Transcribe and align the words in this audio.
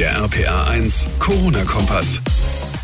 Der 0.00 0.16
RPA 0.16 0.64
1 0.70 1.08
Corona-Kompass. 1.18 2.22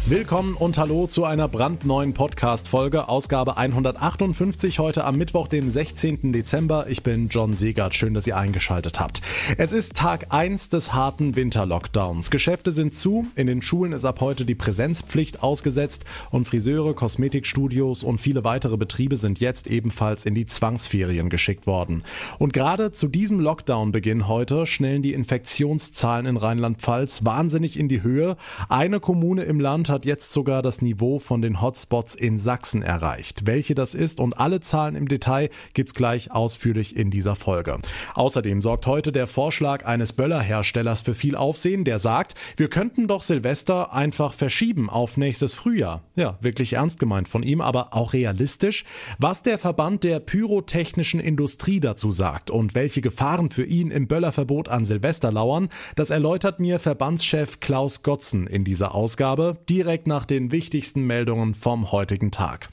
Willkommen 0.08 0.54
und 0.54 0.79
hallo 0.79 1.08
zu 1.08 1.25
einer 1.25 1.49
brandneuen 1.49 2.15
Podcast-Folge, 2.15 3.08
Ausgabe 3.08 3.57
158, 3.57 4.79
heute 4.79 5.03
am 5.03 5.16
Mittwoch, 5.16 5.48
dem 5.48 5.68
16. 5.68 6.32
Dezember. 6.32 6.87
Ich 6.88 7.02
bin 7.02 7.26
John 7.26 7.54
Segert, 7.54 7.96
schön, 7.96 8.14
dass 8.14 8.24
ihr 8.29 8.37
eingeschaltet 8.37 9.00
habt. 9.00 9.21
Es 9.58 9.72
ist 9.72 9.96
Tag 9.96 10.26
1 10.29 10.68
des 10.68 10.92
harten 10.92 11.34
Winterlockdowns. 11.34 12.30
Geschäfte 12.30 12.71
sind 12.71 12.94
zu, 12.94 13.26
in 13.35 13.48
den 13.48 13.62
Schulen 13.62 13.90
ist 13.90 14.04
ab 14.04 14.21
heute 14.21 14.44
die 14.44 14.54
Präsenzpflicht 14.54 15.42
ausgesetzt 15.42 16.05
und 16.30 16.46
Friseure, 16.46 16.95
Kosmetikstudios 16.95 18.05
und 18.05 18.20
viele 18.20 18.45
weitere 18.45 18.77
Betriebe 18.77 19.16
sind 19.16 19.41
jetzt 19.41 19.66
ebenfalls 19.66 20.24
in 20.24 20.37
die 20.37 20.46
Zwangsferien 20.46 21.30
geschickt 21.30 21.66
worden. 21.66 22.05
Und 22.38 22.52
gerade 22.52 22.92
zu 22.92 23.09
diesem 23.09 23.41
Lockdown-Beginn 23.41 24.28
heute 24.28 24.66
schnellen 24.66 25.02
die 25.02 25.14
Infektionszahlen 25.14 26.27
in 26.27 26.37
Rheinland-Pfalz 26.37 27.05
wahnsinnig 27.25 27.79
in 27.79 27.88
die 27.88 28.02
Höhe. 28.02 28.37
Eine 28.69 29.01
Kommune 29.01 29.45
im 29.45 29.60
Land 29.60 29.88
hat 29.88 30.05
jetzt 30.05 30.33
sogar 30.33 30.62
das 30.62 30.83
Niveau 30.83 31.19
von 31.19 31.42
den 31.42 31.60
Hotspots 31.60 32.14
in 32.14 32.38
Sachsen 32.38 32.83
erreicht. 32.83 33.47
Welche 33.47 33.74
das 33.74 33.95
ist 33.95 34.20
und 34.20 34.34
alle 34.34 34.60
Zahlen 34.60 34.97
im 34.97 35.09
Detail 35.09 35.50
gibt's 35.74 35.95
gleich 35.95 36.30
ausführlich 36.30 36.97
in 36.97 37.11
dieser 37.11 37.37
Folge. 37.37 37.78
Außerdem 38.14 38.62
sorgt 38.62 38.87
heute 38.87 39.12
der 39.12 39.27
Vorschlag 39.27 39.84
eines 39.87 40.12
Böllerherstellers 40.12 41.02
für 41.02 41.14
viel 41.14 41.37
Aufsehen, 41.37 41.84
der 41.84 41.98
sagt, 41.98 42.34
wir 42.56 42.69
könnten 42.69 43.09
doch 43.09 43.23
Silvester 43.23 43.92
einfach 43.92 44.33
verschieben 44.33 44.91
auf 44.91 45.16
nächstes 45.16 45.55
Frühjahr. 45.55 46.02
Ja, 46.14 46.38
wirklich 46.41 46.75
ernst 46.75 46.98
gemeint 46.98 47.28
von 47.28 47.42
ihm, 47.42 47.61
aber 47.61 47.95
auch 47.95 48.12
realistisch. 48.12 48.84
Was 49.19 49.42
der 49.42 49.59
Verband 49.59 50.05
der 50.05 50.20
pyrotechnischen 50.20 51.20
Industrie 51.20 51.80
dazu 51.80 52.11
sagt 52.11 52.50
und 52.50 52.75
welche 52.75 53.00
Gefahren 53.00 53.50
für 53.50 53.64
ihn 53.64 53.91
im 53.91 54.06
Böllerverbot 54.06 54.69
an 54.69 54.84
Silvester 54.84 55.33
lauern, 55.33 55.69
das 55.95 56.11
erläutert 56.11 56.61
mir 56.61 56.78
Verbandschef 56.96 57.60
Klaus 57.60 58.02
Gotzen 58.02 58.46
in 58.46 58.64
dieser 58.64 58.95
Ausgabe. 58.95 59.59
Direkt 59.68 60.06
nach 60.06 60.24
den 60.24 60.50
wichtigsten 60.50 61.02
Meldungen 61.06 61.55
vom 61.55 61.92
heutigen 61.92 62.30
Tag. 62.30 62.70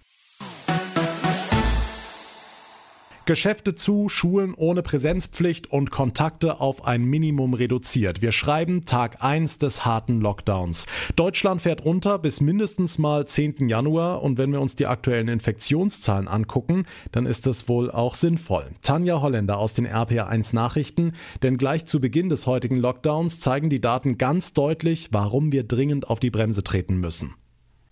Geschäfte 3.26 3.74
zu, 3.74 4.10
Schulen 4.10 4.54
ohne 4.54 4.82
Präsenzpflicht 4.82 5.72
und 5.72 5.92
Kontakte 5.92 6.60
auf 6.60 6.86
ein 6.86 7.06
Minimum 7.06 7.54
reduziert. 7.54 8.22
Wir 8.22 8.34
schreiben 8.34 8.84
Tag 8.84 9.24
1 9.24 9.60
des 9.60 9.86
harten 9.86 10.20
Lockdowns. 10.20 10.88
Deutschland 11.16 11.62
fährt 11.62 11.86
runter 11.86 12.20
bis 12.20 12.42
mindestens 12.42 12.98
mal 12.98 13.26
10. 13.26 13.70
Januar 13.70 14.22
und 14.24 14.38
wenn 14.38 14.52
wir 14.52 14.60
uns 14.60 14.76
die 14.76 14.88
aktuellen 14.88 15.30
Infektionszahlen 15.30 16.28
angucken, 16.28 16.86
dann 17.14 17.26
ist 17.26 17.48
das 17.48 17.70
wohl 17.70 17.90
auch 17.90 18.16
sinnvoll. 18.16 18.66
Tanja 18.82 19.22
Holländer 19.22 19.58
aus 19.58 19.74
den 19.74 19.88
RPA1 19.88 20.54
Nachrichten, 20.54 21.14
denn 21.44 21.58
gleich 21.58 21.86
zu 21.86 22.02
Beginn 22.02 22.28
des 22.28 22.46
heutigen 22.46 22.76
Lockdowns 22.76 23.40
zeigen 23.40 23.70
die 23.70 23.80
Daten 23.80 24.18
ganz 24.18 24.52
deutlich, 24.52 25.08
warum 25.12 25.54
wir 25.54 25.64
dringend 25.64 26.10
auf 26.10 26.20
die 26.20 26.32
Bremse 26.32 26.62
treten 26.62 26.98
müssen. 26.98 27.36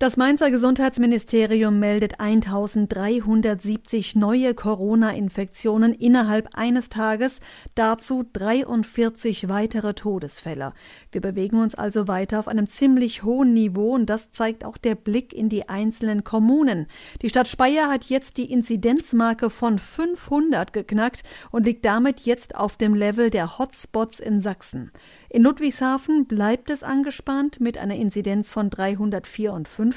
Das 0.02 0.18
Mainzer 0.18 0.50
Gesundheitsministerium 0.50 1.80
meldet 1.80 2.20
1370 2.20 4.16
neue 4.16 4.56
Corona-Infektionen 4.56 5.94
innerhalb 5.94 6.48
eines 6.56 6.90
Tages, 6.90 7.40
dazu 7.76 8.26
43 8.34 9.48
weitere 9.48 9.94
Todesfälle. 9.94 10.74
Wir 11.12 11.22
bewegen 11.22 11.58
uns 11.58 11.76
also 11.76 12.08
weiter 12.08 12.40
auf 12.40 12.48
einem 12.48 12.68
ziemlich 12.68 13.22
hohen 13.22 13.54
Niveau 13.54 13.94
und 13.94 14.08
das 14.08 14.32
zeigt 14.32 14.66
auch 14.66 14.78
der 14.78 14.96
Blick 14.96 15.34
in 15.34 15.50
die 15.50 15.70
einzelnen 15.70 16.24
Kommunen. 16.24 16.88
Die 17.22 17.30
Stadt 17.30 17.48
Speyer 17.48 17.88
hat 17.88 18.06
jetzt 18.06 18.38
die 18.38 18.52
Inzidenzmarke 18.52 19.52
von 19.52 19.78
500 19.78 20.74
geknackt 20.74 21.22
und 21.52 21.68
liegt 21.68 21.86
damit 21.86 22.22
jetzt 22.22 22.56
auf 22.56 22.76
dem 22.76 22.96
Level 22.96 23.30
der 23.30 23.60
Hotspots 23.60 24.20
in 24.20 24.42
Sachsen. 24.42 24.90
In 25.30 25.44
Ludwigshafen 25.44 26.26
bleibt 26.26 26.72
es 26.72 26.82
angespannt 26.82 27.62
mit 27.62 27.78
einer 27.78 27.96
Inzidenz 27.96 28.52
von 28.52 28.72
354. 28.72 29.91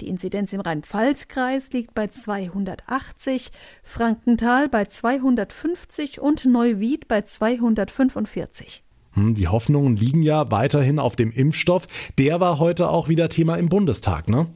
Die 0.00 0.08
Inzidenz 0.08 0.52
im 0.52 0.60
Rhein-Pfalz-Kreis 0.60 1.72
liegt 1.72 1.94
bei 1.94 2.08
280, 2.08 3.50
Frankenthal 3.82 4.68
bei 4.68 4.84
250 4.84 6.20
und 6.20 6.44
Neuwied 6.44 7.08
bei 7.08 7.22
245. 7.22 8.82
Hm, 9.12 9.34
die 9.34 9.48
Hoffnungen 9.48 9.96
liegen 9.96 10.22
ja 10.22 10.50
weiterhin 10.50 10.98
auf 10.98 11.16
dem 11.16 11.30
Impfstoff. 11.32 11.86
Der 12.18 12.40
war 12.40 12.58
heute 12.58 12.88
auch 12.88 13.08
wieder 13.08 13.28
Thema 13.28 13.56
im 13.56 13.68
Bundestag, 13.68 14.28
ne? 14.28 14.46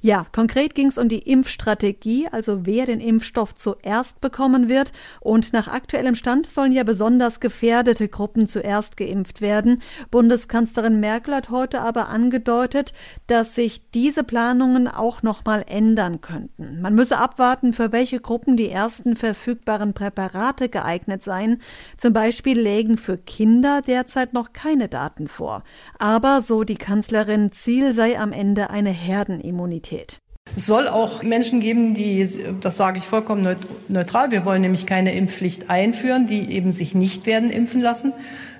Ja, 0.00 0.26
konkret 0.32 0.74
ging 0.74 0.88
es 0.88 0.98
um 0.98 1.08
die 1.08 1.20
Impfstrategie, 1.20 2.28
also 2.30 2.66
wer 2.66 2.86
den 2.86 3.00
Impfstoff 3.00 3.54
zuerst 3.54 4.20
bekommen 4.20 4.68
wird. 4.68 4.92
Und 5.20 5.52
nach 5.52 5.68
aktuellem 5.68 6.14
Stand 6.14 6.50
sollen 6.50 6.72
ja 6.72 6.82
besonders 6.82 7.40
gefährdete 7.40 8.08
Gruppen 8.08 8.46
zuerst 8.46 8.96
geimpft 8.96 9.40
werden. 9.40 9.82
Bundeskanzlerin 10.10 11.00
Merkel 11.00 11.34
hat 11.34 11.50
heute 11.50 11.80
aber 11.80 12.08
angedeutet, 12.08 12.92
dass 13.26 13.54
sich 13.54 13.90
diese 13.90 14.24
Planungen 14.24 14.88
auch 14.88 15.22
noch 15.22 15.44
mal 15.44 15.64
ändern 15.68 16.20
könnten. 16.20 16.80
Man 16.80 16.94
müsse 16.94 17.18
abwarten, 17.18 17.72
für 17.72 17.92
welche 17.92 18.20
Gruppen 18.20 18.56
die 18.56 18.70
ersten 18.70 19.16
verfügbaren 19.16 19.94
Präparate 19.94 20.68
geeignet 20.68 21.22
seien. 21.22 21.62
Zum 21.96 22.12
Beispiel 22.12 22.58
lägen 22.58 22.96
für 22.98 23.18
Kinder 23.18 23.82
derzeit 23.82 24.32
noch 24.32 24.52
keine 24.52 24.88
Daten 24.88 25.28
vor. 25.28 25.62
Aber, 25.98 26.42
so 26.42 26.64
die 26.64 26.76
Kanzlerin, 26.76 27.52
Ziel 27.52 27.94
sei 27.94 28.18
am 28.18 28.32
Ende 28.32 28.70
eine 28.70 28.90
Herdenimmunität. 28.90 29.71
Immunität. 29.72 30.18
Es 30.54 30.66
soll 30.66 30.86
auch 30.86 31.22
Menschen 31.22 31.60
geben, 31.60 31.94
die, 31.94 32.28
das 32.60 32.76
sage 32.76 32.98
ich 32.98 33.04
vollkommen 33.04 33.56
neutral, 33.88 34.30
wir 34.32 34.44
wollen 34.44 34.60
nämlich 34.60 34.86
keine 34.86 35.14
Impfpflicht 35.14 35.70
einführen, 35.70 36.26
die 36.26 36.50
eben 36.50 36.72
sich 36.72 36.94
nicht 36.94 37.24
werden 37.26 37.50
impfen 37.50 37.80
lassen. 37.80 38.12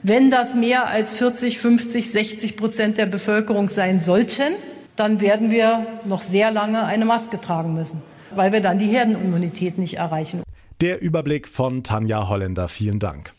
Wenn 0.03 0.31
das 0.31 0.55
mehr 0.55 0.89
als 0.89 1.19
40, 1.19 1.59
50, 1.59 2.11
60 2.11 2.57
Prozent 2.57 2.99
der 2.99 3.07
Bevölkerung 3.07 3.69
sein 3.69 4.01
sollten, 4.01 4.55
dann 4.97 5.21
werden 5.21 5.51
wir 5.51 5.87
noch 6.07 6.23
sehr 6.23 6.51
lange 6.51 6.85
eine 6.85 7.05
Maske 7.05 7.41
tragen 7.41 7.75
müssen, 7.75 8.01
weil 8.35 8.53
wir 8.53 8.61
dann 8.61 8.79
die 8.79 8.87
Herdenimmunität 8.87 9.77
nicht 9.77 9.99
erreichen. 9.99 10.43
Der 10.81 11.03
Überblick 11.03 11.47
von 11.47 11.83
Tanja 11.85 12.29
Holländer. 12.29 12.69
Vielen 12.69 13.01
Dank. 13.01 13.35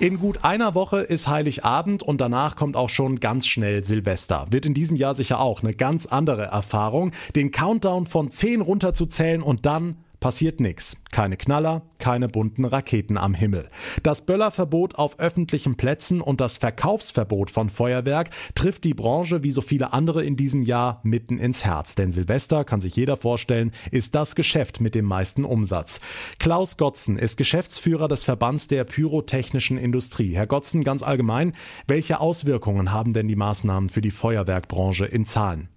In 0.00 0.18
gut 0.18 0.44
einer 0.44 0.74
Woche 0.74 1.00
ist 1.00 1.28
Heiligabend 1.28 2.02
und 2.02 2.22
danach 2.22 2.56
kommt 2.56 2.74
auch 2.74 2.88
schon 2.88 3.20
ganz 3.20 3.46
schnell 3.46 3.84
Silvester. 3.84 4.46
Wird 4.48 4.64
in 4.64 4.72
diesem 4.72 4.96
Jahr 4.96 5.14
sicher 5.14 5.40
auch 5.40 5.62
eine 5.62 5.74
ganz 5.74 6.06
andere 6.06 6.44
Erfahrung, 6.44 7.12
den 7.36 7.50
Countdown 7.50 8.06
von 8.06 8.30
10 8.30 8.62
runterzuzählen 8.62 9.42
und 9.42 9.66
dann 9.66 9.96
passiert 10.20 10.60
nichts. 10.60 10.96
Keine 11.10 11.36
Knaller, 11.36 11.82
keine 11.98 12.28
bunten 12.28 12.64
Raketen 12.64 13.18
am 13.18 13.34
Himmel. 13.34 13.68
Das 14.02 14.20
Böllerverbot 14.24 14.94
auf 14.94 15.18
öffentlichen 15.18 15.76
Plätzen 15.76 16.20
und 16.20 16.40
das 16.40 16.58
Verkaufsverbot 16.58 17.50
von 17.50 17.70
Feuerwerk 17.70 18.30
trifft 18.54 18.84
die 18.84 18.94
Branche 18.94 19.42
wie 19.42 19.50
so 19.50 19.60
viele 19.60 19.92
andere 19.92 20.22
in 20.22 20.36
diesem 20.36 20.62
Jahr 20.62 21.00
mitten 21.02 21.38
ins 21.38 21.64
Herz. 21.64 21.94
Denn 21.94 22.12
Silvester, 22.12 22.64
kann 22.64 22.80
sich 22.80 22.94
jeder 22.94 23.16
vorstellen, 23.16 23.72
ist 23.90 24.14
das 24.14 24.34
Geschäft 24.34 24.80
mit 24.80 24.94
dem 24.94 25.06
meisten 25.06 25.44
Umsatz. 25.44 26.00
Klaus 26.38 26.76
Gotzen 26.76 27.18
ist 27.18 27.36
Geschäftsführer 27.36 28.06
des 28.06 28.24
Verbands 28.24 28.68
der 28.68 28.84
pyrotechnischen 28.84 29.78
Industrie. 29.78 30.34
Herr 30.34 30.46
Gotzen, 30.46 30.84
ganz 30.84 31.02
allgemein, 31.02 31.54
welche 31.86 32.20
Auswirkungen 32.20 32.92
haben 32.92 33.14
denn 33.14 33.28
die 33.28 33.36
Maßnahmen 33.36 33.88
für 33.88 34.02
die 34.02 34.10
Feuerwerkbranche 34.10 35.06
in 35.06 35.24
Zahlen? 35.24 35.68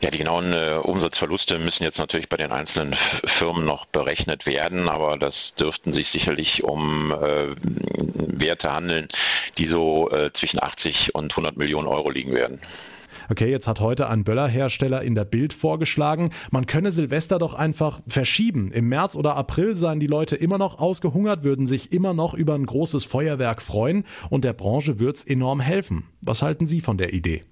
Ja, 0.00 0.10
die 0.10 0.18
genauen 0.18 0.52
äh, 0.52 0.78
Umsatzverluste 0.82 1.58
müssen 1.58 1.82
jetzt 1.82 1.98
natürlich 1.98 2.28
bei 2.28 2.36
den 2.36 2.52
einzelnen 2.52 2.92
Firmen 2.92 3.64
noch 3.64 3.86
berechnet 3.86 4.44
werden, 4.44 4.90
aber 4.90 5.16
das 5.16 5.54
dürften 5.54 5.92
sich 5.92 6.08
sicherlich 6.08 6.64
um 6.64 7.12
äh, 7.12 7.54
Werte 7.56 8.72
handeln, 8.72 9.08
die 9.56 9.64
so 9.64 10.10
äh, 10.10 10.32
zwischen 10.34 10.62
80 10.62 11.14
und 11.14 11.32
100 11.32 11.56
Millionen 11.56 11.88
Euro 11.88 12.10
liegen 12.10 12.34
werden. 12.34 12.60
Okay, 13.30 13.50
jetzt 13.50 13.66
hat 13.66 13.80
heute 13.80 14.08
ein 14.08 14.22
Böllerhersteller 14.22 15.02
in 15.02 15.14
der 15.14 15.24
Bild 15.24 15.54
vorgeschlagen, 15.54 16.30
man 16.50 16.66
könne 16.66 16.92
Silvester 16.92 17.38
doch 17.38 17.54
einfach 17.54 18.00
verschieben. 18.06 18.70
Im 18.72 18.88
März 18.88 19.16
oder 19.16 19.34
April 19.34 19.76
seien 19.76 19.98
die 19.98 20.06
Leute 20.06 20.36
immer 20.36 20.58
noch 20.58 20.78
ausgehungert, 20.78 21.42
würden 21.42 21.66
sich 21.66 21.92
immer 21.92 22.12
noch 22.12 22.34
über 22.34 22.54
ein 22.54 22.66
großes 22.66 23.04
Feuerwerk 23.04 23.62
freuen 23.62 24.04
und 24.28 24.44
der 24.44 24.52
Branche 24.52 25.00
würde 25.00 25.16
es 25.16 25.24
enorm 25.24 25.60
helfen. 25.60 26.04
Was 26.20 26.42
halten 26.42 26.66
Sie 26.66 26.82
von 26.82 26.98
der 26.98 27.14
Idee? 27.14 27.42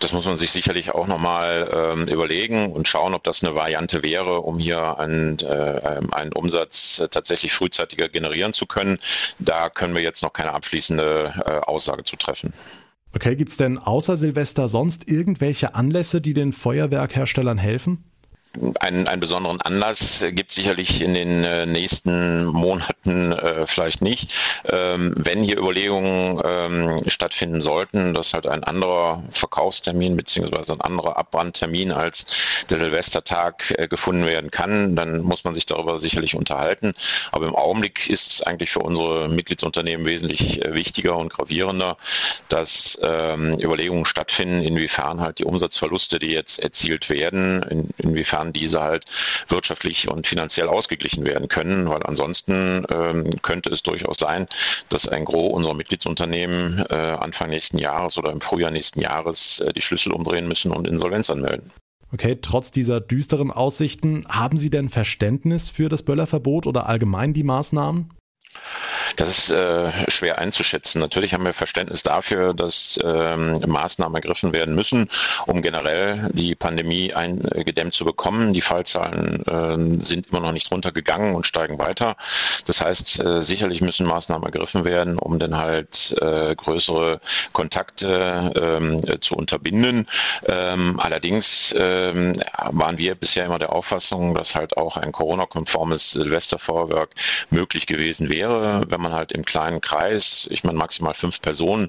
Das 0.00 0.12
muss 0.12 0.26
man 0.26 0.36
sich 0.36 0.50
sicherlich 0.50 0.90
auch 0.90 1.06
nochmal 1.06 1.70
ähm, 1.72 2.08
überlegen 2.08 2.70
und 2.70 2.86
schauen, 2.86 3.14
ob 3.14 3.24
das 3.24 3.42
eine 3.42 3.54
Variante 3.54 4.02
wäre, 4.02 4.40
um 4.40 4.58
hier 4.58 4.98
einen, 4.98 5.38
äh, 5.38 6.00
einen 6.12 6.32
Umsatz 6.32 6.98
äh, 6.98 7.08
tatsächlich 7.08 7.52
frühzeitiger 7.52 8.08
generieren 8.08 8.52
zu 8.52 8.66
können. 8.66 8.98
Da 9.38 9.70
können 9.70 9.94
wir 9.94 10.02
jetzt 10.02 10.22
noch 10.22 10.32
keine 10.32 10.52
abschließende 10.52 11.32
äh, 11.46 11.50
Aussage 11.66 12.04
zu 12.04 12.16
treffen. 12.16 12.52
Okay, 13.14 13.34
gibt 13.34 13.50
es 13.50 13.56
denn 13.56 13.78
außer 13.78 14.18
Silvester 14.18 14.68
sonst 14.68 15.08
irgendwelche 15.08 15.74
Anlässe, 15.74 16.20
die 16.20 16.34
den 16.34 16.52
Feuerwerkherstellern 16.52 17.56
helfen? 17.56 18.04
Einen, 18.80 19.08
einen 19.08 19.20
besonderen 19.20 19.60
Anlass 19.60 20.24
gibt 20.30 20.52
sicherlich 20.52 21.02
in 21.02 21.14
den 21.14 21.44
äh, 21.44 21.66
nächsten 21.66 22.46
Monaten 22.46 23.32
äh, 23.32 23.66
vielleicht 23.66 24.02
nicht. 24.02 24.32
Ähm, 24.70 25.14
wenn 25.16 25.42
hier 25.42 25.58
Überlegungen 25.58 26.40
ähm, 26.44 27.00
stattfinden 27.08 27.60
sollten, 27.60 28.14
dass 28.14 28.34
halt 28.34 28.46
ein 28.46 28.64
anderer 28.64 29.22
Verkaufstermin 29.30 30.16
bzw. 30.16 30.72
ein 30.72 30.80
anderer 30.80 31.16
Abbrandtermin 31.16 31.92
als 31.92 32.64
der 32.70 32.78
Silvestertag 32.78 33.74
äh, 33.76 33.88
gefunden 33.88 34.26
werden 34.26 34.50
kann, 34.50 34.96
dann 34.96 35.20
muss 35.20 35.44
man 35.44 35.54
sich 35.54 35.66
darüber 35.66 35.98
sicherlich 35.98 36.34
unterhalten. 36.34 36.92
Aber 37.32 37.46
im 37.46 37.54
Augenblick 37.54 38.08
ist 38.08 38.32
es 38.32 38.42
eigentlich 38.42 38.70
für 38.70 38.80
unsere 38.80 39.28
Mitgliedsunternehmen 39.28 40.06
wesentlich 40.06 40.64
äh, 40.64 40.74
wichtiger 40.74 41.16
und 41.16 41.32
gravierender, 41.32 41.96
dass 42.48 42.98
ähm, 43.02 43.58
Überlegungen 43.60 44.04
stattfinden, 44.04 44.62
inwiefern 44.62 45.20
halt 45.20 45.38
die 45.38 45.44
Umsatzverluste, 45.44 46.18
die 46.18 46.32
jetzt 46.32 46.58
erzielt 46.58 47.10
werden, 47.10 47.62
in, 47.64 47.88
inwiefern 47.98 48.45
diese 48.52 48.82
halt 48.82 49.04
wirtschaftlich 49.48 50.08
und 50.08 50.26
finanziell 50.26 50.68
ausgeglichen 50.68 51.26
werden 51.26 51.48
können, 51.48 51.88
weil 51.88 52.02
ansonsten 52.02 52.86
ähm, 52.90 53.30
könnte 53.42 53.70
es 53.70 53.82
durchaus 53.82 54.16
sein, 54.18 54.46
dass 54.88 55.08
ein 55.08 55.24
Gros 55.24 55.52
unserer 55.52 55.74
Mitgliedsunternehmen 55.74 56.84
äh, 56.90 56.94
Anfang 56.94 57.50
nächsten 57.50 57.78
Jahres 57.78 58.18
oder 58.18 58.32
im 58.32 58.40
Frühjahr 58.40 58.70
nächsten 58.70 59.00
Jahres 59.00 59.60
äh, 59.60 59.72
die 59.72 59.82
Schlüssel 59.82 60.12
umdrehen 60.12 60.48
müssen 60.48 60.72
und 60.72 60.86
Insolvenz 60.86 61.30
anmelden. 61.30 61.70
Okay, 62.12 62.38
trotz 62.40 62.70
dieser 62.70 63.00
düsteren 63.00 63.50
Aussichten, 63.50 64.24
haben 64.28 64.56
Sie 64.56 64.70
denn 64.70 64.88
Verständnis 64.88 65.68
für 65.68 65.88
das 65.88 66.04
Böllerverbot 66.04 66.66
oder 66.66 66.86
allgemein 66.86 67.32
die 67.34 67.42
Maßnahmen? 67.42 68.10
Das 69.16 69.28
ist 69.30 69.50
äh, 69.50 69.90
schwer 70.10 70.38
einzuschätzen. 70.38 71.00
Natürlich 71.00 71.32
haben 71.32 71.44
wir 71.44 71.54
Verständnis 71.54 72.02
dafür, 72.02 72.52
dass 72.52 73.00
ähm, 73.02 73.58
Maßnahmen 73.66 74.14
ergriffen 74.14 74.52
werden 74.52 74.74
müssen, 74.74 75.08
um 75.46 75.62
generell 75.62 76.28
die 76.32 76.54
Pandemie 76.54 77.14
eingedämmt 77.14 77.94
zu 77.94 78.04
bekommen. 78.04 78.52
Die 78.52 78.60
Fallzahlen 78.60 79.44
äh, 79.46 80.04
sind 80.04 80.28
immer 80.28 80.40
noch 80.40 80.52
nicht 80.52 80.70
runtergegangen 80.70 81.34
und 81.34 81.46
steigen 81.46 81.78
weiter. 81.78 82.16
Das 82.66 82.82
heißt, 82.82 83.20
äh, 83.20 83.42
sicherlich 83.42 83.80
müssen 83.80 84.06
Maßnahmen 84.06 84.44
ergriffen 84.44 84.84
werden, 84.84 85.18
um 85.18 85.38
dann 85.38 85.56
halt 85.56 86.14
äh, 86.20 86.54
größere 86.54 87.20
Kontakte 87.52 88.52
ähm, 88.54 89.00
zu 89.22 89.34
unterbinden. 89.34 90.06
Ähm, 90.46 91.00
allerdings 91.00 91.74
ähm, 91.78 92.34
waren 92.70 92.98
wir 92.98 93.14
bisher 93.14 93.46
immer 93.46 93.58
der 93.58 93.72
Auffassung, 93.72 94.34
dass 94.34 94.54
halt 94.54 94.76
auch 94.76 94.98
ein 94.98 95.12
Corona-konformes 95.12 96.10
Silvesterfeuerwerk 96.10 97.10
möglich 97.50 97.86
gewesen 97.86 98.28
wäre, 98.28 98.84
wenn 98.88 99.00
man 99.00 99.05
man 99.06 99.16
halt 99.16 99.32
im 99.32 99.44
kleinen 99.44 99.80
Kreis, 99.80 100.46
ich 100.50 100.64
meine 100.64 100.78
maximal 100.78 101.14
fünf 101.14 101.40
Personen, 101.40 101.88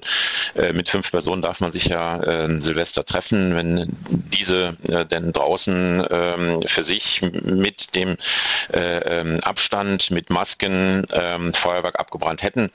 äh, 0.54 0.72
mit 0.72 0.88
fünf 0.88 1.10
Personen 1.10 1.42
darf 1.42 1.60
man 1.60 1.72
sich 1.72 1.86
ja 1.86 2.20
äh, 2.22 2.60
Silvester 2.60 3.04
treffen, 3.04 3.54
wenn 3.54 3.88
diese 4.08 4.76
äh, 4.88 5.04
denn 5.04 5.32
draußen 5.32 6.06
ähm, 6.10 6.62
für 6.66 6.84
sich 6.84 7.22
mit 7.22 7.94
dem 7.94 8.16
äh, 8.72 9.20
ähm, 9.20 9.40
Abstand, 9.42 10.10
mit 10.10 10.30
Masken 10.30 11.06
ähm, 11.12 11.52
Feuerwerk 11.54 11.98
abgebrannt 11.98 12.42
hätten, 12.42 12.70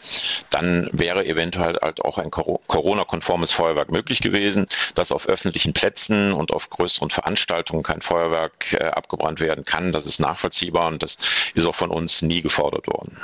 dann 0.50 0.90
wäre 0.92 1.26
eventuell 1.26 1.78
halt 1.82 2.02
auch 2.02 2.18
ein 2.18 2.32
Corona-konformes 2.32 3.52
Feuerwerk 3.52 3.92
möglich 3.92 4.22
gewesen, 4.22 4.66
dass 4.96 5.12
auf 5.12 5.28
öffentlichen 5.28 5.74
Plätzen 5.74 6.34
und 6.34 6.52
auf 6.52 6.70
größeren 6.70 7.10
Veranstaltungen 7.10 7.84
kein 7.84 8.02
Feuerwerk 8.02 8.74
äh, 8.74 8.86
abgebrannt 8.86 9.40
werden 9.40 9.66
kann. 9.66 9.92
Das 9.92 10.06
ist 10.06 10.20
nachvollziehbar 10.20 10.88
und 10.88 11.04
das 11.04 11.18
ist 11.54 11.66
auch 11.66 11.76
von 11.76 11.92
uns 11.92 12.22
nie 12.22 12.42
gefordert 12.42 12.88
worden. 12.88 13.18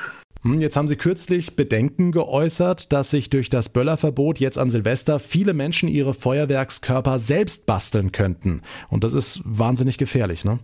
Hm, 0.44 0.62
jetzt 0.62 0.78
haben 0.78 0.88
Sie 0.88 0.96
kürzlich 0.96 1.56
Bedenken 1.56 2.12
geäußert, 2.12 2.94
dass 2.94 3.10
sich 3.12 3.30
durch 3.30 3.50
das 3.50 3.70
Böllerverbot 3.70 4.40
jetzt 4.40 4.58
an 4.58 4.70
Silvester 4.70 5.20
viele 5.20 5.54
Menschen 5.54 5.90
ihre 5.90 6.14
Feuerwerkskörper 6.14 7.20
selbst 7.20 7.66
basteln 7.66 8.12
könnten. 8.12 8.62
Und 8.90 9.04
das 9.04 9.14
ist 9.14 9.42
wahnsinnig 9.44 9.98
gefährlich, 9.98 10.46
ne? 10.46 10.60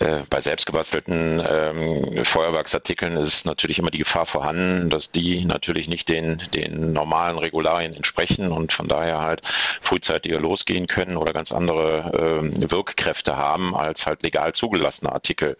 Äh, 0.00 0.22
bei 0.30 0.40
selbstgebastelten 0.40 1.42
ähm, 1.46 2.24
Feuerwerksartikeln 2.24 3.16
ist 3.16 3.44
natürlich 3.44 3.78
immer 3.78 3.90
die 3.90 3.98
Gefahr 3.98 4.24
vorhanden, 4.24 4.88
dass 4.88 5.10
die 5.10 5.44
natürlich 5.44 5.86
nicht 5.86 6.08
den, 6.08 6.42
den 6.54 6.92
normalen 6.94 7.36
Regularien 7.36 7.94
entsprechen 7.94 8.52
und 8.52 8.72
von 8.72 8.88
daher 8.88 9.20
halt 9.20 9.46
frühzeitiger 9.46 10.40
losgehen 10.40 10.86
können 10.86 11.18
oder 11.18 11.34
ganz 11.34 11.52
andere 11.52 12.40
ähm, 12.40 12.70
Wirkkräfte 12.70 13.36
haben 13.36 13.76
als 13.76 14.06
halt 14.06 14.22
legal 14.22 14.54
zugelassene 14.54 15.12
Artikel. 15.12 15.58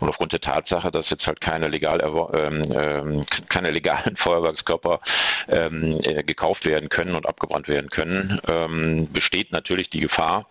Und 0.00 0.08
aufgrund 0.08 0.32
der 0.32 0.40
Tatsache, 0.40 0.90
dass 0.90 1.08
jetzt 1.08 1.26
halt 1.26 1.40
keine 1.40 1.68
legal 1.68 2.00
ähm, 2.34 2.62
ähm, 2.74 3.24
keine 3.48 3.70
legalen 3.70 4.16
Feuerwerkskörper 4.16 5.00
ähm, 5.48 5.98
äh, 6.02 6.22
gekauft 6.22 6.66
werden 6.66 6.90
können 6.90 7.14
und 7.14 7.26
abgebrannt 7.26 7.68
werden 7.68 7.88
können, 7.88 8.38
ähm, 8.48 9.08
besteht 9.12 9.50
natürlich 9.50 9.88
die 9.88 10.00
Gefahr, 10.00 10.46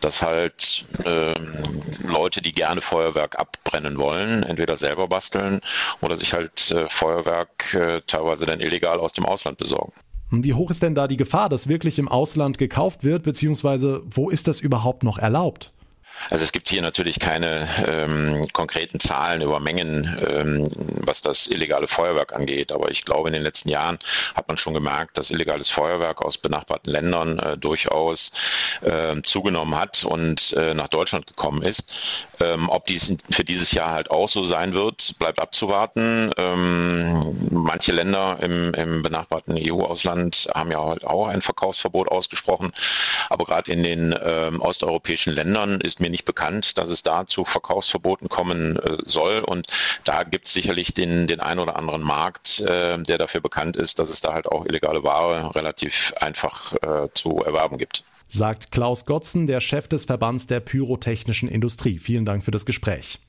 dass 0.00 0.22
halt 0.22 0.84
Leute, 2.02 2.42
die 2.42 2.52
gerne 2.52 2.65
gerne 2.66 2.80
Feuerwerk 2.80 3.38
abbrennen 3.38 3.96
wollen, 3.96 4.42
entweder 4.42 4.76
selber 4.76 5.06
basteln 5.06 5.60
oder 6.00 6.16
sich 6.16 6.32
halt 6.32 6.72
äh, 6.72 6.88
Feuerwerk 6.88 7.74
äh, 7.74 8.00
teilweise 8.06 8.44
dann 8.44 8.60
illegal 8.60 8.98
aus 8.98 9.12
dem 9.12 9.24
Ausland 9.24 9.58
besorgen. 9.58 9.92
Wie 10.32 10.54
hoch 10.54 10.72
ist 10.72 10.82
denn 10.82 10.96
da 10.96 11.06
die 11.06 11.16
Gefahr, 11.16 11.48
dass 11.48 11.68
wirklich 11.68 12.00
im 12.00 12.08
Ausland 12.08 12.58
gekauft 12.58 13.04
wird, 13.04 13.22
beziehungsweise 13.22 14.02
wo 14.06 14.28
ist 14.28 14.48
das 14.48 14.58
überhaupt 14.58 15.04
noch 15.04 15.18
erlaubt? 15.18 15.72
Also 16.30 16.44
es 16.44 16.52
gibt 16.52 16.68
hier 16.68 16.82
natürlich 16.82 17.20
keine 17.20 17.68
ähm, 17.86 18.46
konkreten 18.52 19.00
Zahlen 19.00 19.42
über 19.42 19.60
Mengen, 19.60 20.18
ähm, 20.28 20.68
was 20.76 21.22
das 21.22 21.46
illegale 21.46 21.86
Feuerwerk 21.88 22.32
angeht. 22.32 22.72
Aber 22.72 22.90
ich 22.90 23.04
glaube, 23.04 23.28
in 23.28 23.32
den 23.32 23.42
letzten 23.42 23.68
Jahren 23.68 23.98
hat 24.34 24.48
man 24.48 24.58
schon 24.58 24.74
gemerkt, 24.74 25.18
dass 25.18 25.30
illegales 25.30 25.68
Feuerwerk 25.68 26.22
aus 26.22 26.38
benachbarten 26.38 26.90
Ländern 26.90 27.38
äh, 27.38 27.56
durchaus 27.56 28.32
äh, 28.82 29.20
zugenommen 29.22 29.78
hat 29.78 30.04
und 30.04 30.52
äh, 30.52 30.74
nach 30.74 30.88
Deutschland 30.88 31.26
gekommen 31.26 31.62
ist. 31.62 32.26
Ähm, 32.40 32.68
ob 32.68 32.86
dies 32.86 33.14
für 33.30 33.44
dieses 33.44 33.72
Jahr 33.72 33.92
halt 33.92 34.10
auch 34.10 34.28
so 34.28 34.44
sein 34.44 34.74
wird, 34.74 35.14
bleibt 35.18 35.40
abzuwarten. 35.40 36.30
Ähm, 36.36 37.20
manche 37.50 37.92
Länder 37.92 38.38
im, 38.42 38.74
im 38.74 39.02
benachbarten 39.02 39.56
EU-Ausland 39.58 40.48
haben 40.54 40.70
ja 40.70 40.84
halt 40.84 41.04
auch 41.04 41.28
ein 41.28 41.42
Verkaufsverbot 41.42 42.08
ausgesprochen. 42.08 42.72
Aber 43.28 43.44
gerade 43.44 43.70
in 43.72 43.82
den 43.82 44.14
ähm, 44.22 44.60
osteuropäischen 44.60 45.34
Ländern 45.34 45.80
ist 45.80 46.00
mir 46.00 46.05
nicht 46.10 46.24
bekannt, 46.24 46.78
dass 46.78 46.90
es 46.90 47.02
da 47.02 47.26
zu 47.26 47.44
Verkaufsverboten 47.44 48.28
kommen 48.28 48.76
äh, 48.76 48.98
soll. 49.04 49.40
Und 49.40 49.66
da 50.04 50.24
gibt 50.24 50.46
es 50.46 50.52
sicherlich 50.52 50.94
den, 50.94 51.26
den 51.26 51.40
einen 51.40 51.60
oder 51.60 51.76
anderen 51.76 52.02
Markt, 52.02 52.60
äh, 52.60 52.98
der 52.98 53.18
dafür 53.18 53.40
bekannt 53.40 53.76
ist, 53.76 53.98
dass 53.98 54.10
es 54.10 54.20
da 54.20 54.34
halt 54.34 54.46
auch 54.46 54.64
illegale 54.66 55.02
Ware 55.04 55.54
relativ 55.54 56.14
einfach 56.20 56.74
äh, 56.74 57.08
zu 57.14 57.38
erwerben 57.44 57.78
gibt 57.78 58.04
sagt 58.28 58.72
Klaus 58.72 59.06
Gotzen, 59.06 59.46
der 59.46 59.60
Chef 59.60 59.86
des 59.86 60.04
Verbands 60.04 60.48
der 60.48 60.58
pyrotechnischen 60.58 61.48
Industrie. 61.48 62.00
Vielen 62.00 62.24
Dank 62.24 62.44
für 62.44 62.50
das 62.50 62.66
Gespräch. 62.66 63.20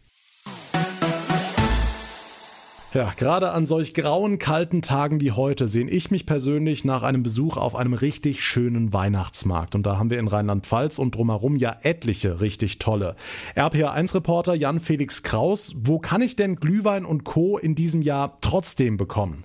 Ja, 2.98 3.14
gerade 3.16 3.52
an 3.52 3.68
solch 3.68 3.94
grauen, 3.94 4.40
kalten 4.40 4.82
Tagen 4.82 5.22
wie 5.22 5.32
heute 5.32 5.68
sehne 5.68 5.92
ich 5.92 6.10
mich 6.10 6.26
persönlich 6.26 6.84
nach 6.84 7.04
einem 7.04 7.22
Besuch 7.22 7.56
auf 7.56 7.76
einem 7.76 7.94
richtig 7.94 8.44
schönen 8.44 8.92
Weihnachtsmarkt. 8.92 9.76
Und 9.76 9.84
da 9.86 10.00
haben 10.00 10.10
wir 10.10 10.18
in 10.18 10.28
Rheinland-Pfalz 10.28 10.98
und 10.98 11.14
drumherum 11.14 11.58
ja 11.58 11.78
etliche 11.84 12.42
richtig 12.42 12.80
tolle. 12.80 13.16
RPA1-Reporter 13.56 14.56
Jan-Felix 14.56 15.22
Kraus, 15.22 15.76
wo 15.78 16.00
kann 16.00 16.24
ich 16.24 16.38
denn 16.38 16.56
Glühwein 16.56 17.06
und 17.06 17.24
Co. 17.24 17.60
in 17.60 17.76
diesem 17.76 18.02
Jahr 18.02 18.40
trotzdem 18.42 18.98
bekommen? 18.98 19.44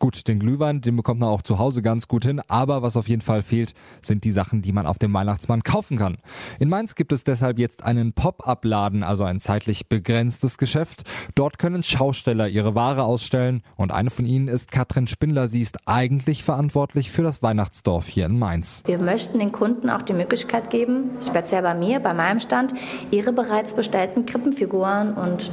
Gut, 0.00 0.28
den 0.28 0.38
Glühwein, 0.38 0.80
den 0.80 0.94
bekommt 0.94 1.18
man 1.18 1.28
auch 1.28 1.42
zu 1.42 1.58
Hause 1.58 1.82
ganz 1.82 2.06
gut 2.06 2.24
hin, 2.24 2.40
aber 2.46 2.82
was 2.82 2.96
auf 2.96 3.08
jeden 3.08 3.20
Fall 3.20 3.42
fehlt, 3.42 3.74
sind 4.00 4.22
die 4.22 4.30
Sachen, 4.30 4.62
die 4.62 4.70
man 4.70 4.86
auf 4.86 5.00
dem 5.00 5.12
Weihnachtsmann 5.12 5.64
kaufen 5.64 5.98
kann. 5.98 6.18
In 6.60 6.68
Mainz 6.68 6.94
gibt 6.94 7.12
es 7.12 7.24
deshalb 7.24 7.58
jetzt 7.58 7.82
einen 7.82 8.12
Pop-up-Laden, 8.12 9.02
also 9.02 9.24
ein 9.24 9.40
zeitlich 9.40 9.88
begrenztes 9.88 10.56
Geschäft. 10.56 11.02
Dort 11.34 11.58
können 11.58 11.82
Schausteller 11.82 12.46
ihre 12.46 12.76
Ware 12.76 13.02
ausstellen 13.02 13.62
und 13.74 13.90
eine 13.90 14.10
von 14.10 14.24
ihnen 14.24 14.46
ist 14.46 14.70
Katrin 14.70 15.08
Spindler. 15.08 15.48
Sie 15.48 15.62
ist 15.62 15.78
eigentlich 15.86 16.44
verantwortlich 16.44 17.10
für 17.10 17.22
das 17.22 17.42
Weihnachtsdorf 17.42 18.06
hier 18.06 18.26
in 18.26 18.38
Mainz. 18.38 18.84
Wir 18.86 18.98
möchten 18.98 19.40
den 19.40 19.50
Kunden 19.50 19.90
auch 19.90 20.02
die 20.02 20.12
Möglichkeit 20.12 20.70
geben, 20.70 21.10
speziell 21.26 21.62
bei 21.62 21.74
mir, 21.74 21.98
bei 21.98 22.14
meinem 22.14 22.38
Stand, 22.38 22.72
ihre 23.10 23.32
bereits 23.32 23.74
bestellten 23.74 24.26
Krippenfiguren 24.26 25.14
und 25.14 25.50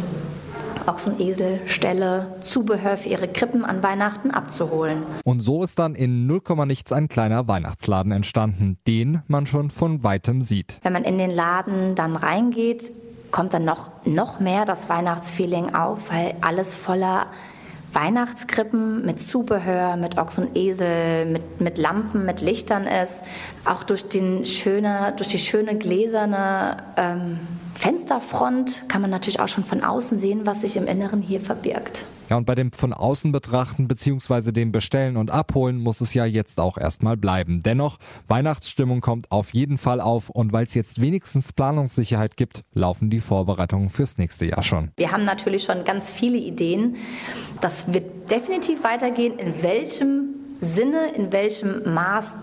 Ochs 0.87 1.05
und 1.05 1.19
Esel, 1.19 1.59
Ställe, 1.65 2.35
Zubehör 2.41 2.97
für 2.97 3.09
ihre 3.09 3.27
Krippen 3.27 3.65
an 3.65 3.83
Weihnachten 3.83 4.31
abzuholen. 4.31 5.03
Und 5.23 5.41
so 5.41 5.63
ist 5.63 5.79
dann 5.79 5.95
in 5.95 6.27
0, 6.27 6.41
nichts 6.65 6.91
ein 6.91 7.07
kleiner 7.07 7.47
Weihnachtsladen 7.47 8.11
entstanden, 8.11 8.77
den 8.87 9.21
man 9.27 9.47
schon 9.47 9.69
von 9.69 10.03
weitem 10.03 10.41
sieht. 10.41 10.79
Wenn 10.83 10.93
man 10.93 11.03
in 11.03 11.17
den 11.17 11.31
Laden 11.31 11.95
dann 11.95 12.15
reingeht, 12.15 12.91
kommt 13.31 13.53
dann 13.53 13.65
noch, 13.65 13.91
noch 14.05 14.39
mehr 14.39 14.65
das 14.65 14.87
Weihnachtsfeeling 14.87 15.75
auf, 15.75 16.09
weil 16.09 16.35
alles 16.41 16.77
voller 16.77 17.27
Weihnachtskrippen 17.95 19.05
mit 19.05 19.21
Zubehör, 19.21 19.95
mit 19.95 20.17
Ochs 20.17 20.37
und 20.37 20.55
Esel, 20.55 21.25
mit, 21.25 21.61
mit 21.61 21.77
Lampen, 21.77 22.25
mit 22.25 22.41
Lichtern 22.41 22.85
ist. 22.85 23.21
Auch 23.63 23.83
durch, 23.83 24.09
den 24.09 24.45
schöne, 24.45 25.13
durch 25.15 25.29
die 25.29 25.39
schöne 25.39 25.77
gläserne 25.77 26.83
ähm, 26.97 27.39
Fensterfront 27.79 28.87
kann 28.89 29.01
man 29.01 29.11
natürlich 29.11 29.39
auch 29.39 29.47
schon 29.47 29.63
von 29.63 29.83
außen 29.83 30.19
sehen, 30.19 30.41
was 30.45 30.61
sich 30.61 30.77
im 30.77 30.87
Inneren 30.87 31.21
hier 31.21 31.39
verbirgt. 31.39 32.05
Ja, 32.29 32.37
und 32.37 32.45
bei 32.45 32.55
dem 32.55 32.71
von 32.71 32.91
außen 32.91 33.31
betrachten 33.31 33.87
bzw. 33.87 34.51
dem 34.51 34.71
Bestellen 34.71 35.15
und 35.15 35.29
Abholen 35.29 35.77
muss 35.77 36.01
es 36.01 36.13
ja 36.13 36.25
jetzt 36.25 36.59
auch 36.59 36.77
erstmal 36.77 37.17
bleiben. 37.17 37.61
Dennoch, 37.61 37.97
Weihnachtsstimmung 38.27 39.01
kommt 39.01 39.31
auf 39.31 39.53
jeden 39.53 39.77
Fall 39.77 40.01
auf 40.01 40.29
und 40.29 40.51
weil 40.51 40.65
es 40.65 40.73
jetzt 40.73 40.99
wenigstens 40.99 41.53
Planungssicherheit 41.53 42.35
gibt, 42.35 42.63
laufen 42.73 43.09
die 43.09 43.21
Vorbereitungen 43.21 43.89
fürs 43.89 44.17
nächste 44.17 44.45
Jahr 44.45 44.63
schon. 44.63 44.91
Wir 44.97 45.11
haben 45.11 45.25
natürlich 45.25 45.63
schon 45.63 45.83
ganz 45.83 46.09
viele 46.09 46.37
Ideen. 46.37 46.95
Das 47.61 47.93
wird 47.93 48.31
definitiv 48.31 48.83
weitergehen. 48.83 49.37
In 49.37 49.61
welchem 49.61 50.29
Sinne, 50.61 51.13
in 51.15 51.31
welchem 51.31 51.93
Maß, 51.93 52.33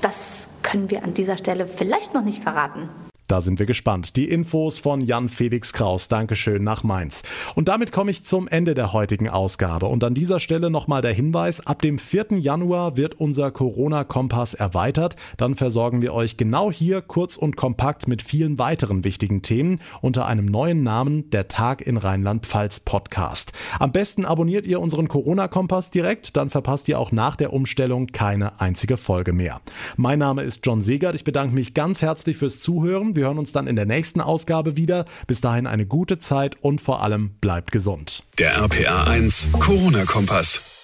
das 0.00 0.48
können 0.62 0.90
wir 0.90 1.04
an 1.04 1.14
dieser 1.14 1.36
Stelle 1.36 1.66
vielleicht 1.66 2.14
noch 2.14 2.24
nicht 2.24 2.42
verraten. 2.42 2.88
Da 3.28 3.42
sind 3.42 3.58
wir 3.58 3.66
gespannt. 3.66 4.16
Die 4.16 4.26
Infos 4.26 4.78
von 4.78 5.02
Jan 5.02 5.28
Felix 5.28 5.74
Kraus. 5.74 6.08
Dankeschön 6.08 6.64
nach 6.64 6.82
Mainz. 6.82 7.22
Und 7.54 7.68
damit 7.68 7.92
komme 7.92 8.10
ich 8.10 8.24
zum 8.24 8.48
Ende 8.48 8.72
der 8.72 8.94
heutigen 8.94 9.28
Ausgabe. 9.28 9.84
Und 9.84 10.02
an 10.02 10.14
dieser 10.14 10.40
Stelle 10.40 10.70
nochmal 10.70 11.02
der 11.02 11.12
Hinweis, 11.12 11.60
ab 11.66 11.82
dem 11.82 11.98
4. 11.98 12.38
Januar 12.38 12.96
wird 12.96 13.20
unser 13.20 13.50
Corona-Kompass 13.50 14.54
erweitert. 14.54 15.16
Dann 15.36 15.56
versorgen 15.56 16.00
wir 16.00 16.14
euch 16.14 16.38
genau 16.38 16.72
hier 16.72 17.02
kurz 17.02 17.36
und 17.36 17.54
kompakt 17.54 18.08
mit 18.08 18.22
vielen 18.22 18.58
weiteren 18.58 19.04
wichtigen 19.04 19.42
Themen 19.42 19.80
unter 20.00 20.24
einem 20.24 20.46
neuen 20.46 20.82
Namen, 20.82 21.28
der 21.28 21.48
Tag 21.48 21.82
in 21.82 21.98
Rheinland-Pfalz 21.98 22.80
Podcast. 22.80 23.52
Am 23.78 23.92
besten 23.92 24.24
abonniert 24.24 24.66
ihr 24.66 24.80
unseren 24.80 25.06
Corona-Kompass 25.06 25.90
direkt, 25.90 26.34
dann 26.38 26.48
verpasst 26.48 26.88
ihr 26.88 26.98
auch 26.98 27.12
nach 27.12 27.36
der 27.36 27.52
Umstellung 27.52 28.06
keine 28.06 28.58
einzige 28.58 28.96
Folge 28.96 29.34
mehr. 29.34 29.60
Mein 29.98 30.18
Name 30.18 30.44
ist 30.44 30.64
John 30.64 30.80
Segert. 30.80 31.14
Ich 31.14 31.24
bedanke 31.24 31.54
mich 31.54 31.74
ganz 31.74 32.00
herzlich 32.00 32.38
fürs 32.38 32.60
Zuhören. 32.60 33.16
Wir 33.18 33.24
hören 33.24 33.38
uns 33.38 33.50
dann 33.50 33.66
in 33.66 33.74
der 33.74 33.84
nächsten 33.84 34.20
Ausgabe 34.20 34.76
wieder. 34.76 35.04
Bis 35.26 35.40
dahin 35.40 35.66
eine 35.66 35.86
gute 35.86 36.20
Zeit 36.20 36.56
und 36.62 36.80
vor 36.80 37.02
allem 37.02 37.30
bleibt 37.40 37.72
gesund. 37.72 38.22
Der 38.38 38.54
RPA 38.54 39.10
1 39.10 39.48
Corona-Kompass. 39.58 40.77